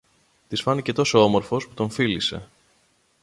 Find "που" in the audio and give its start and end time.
1.67-1.73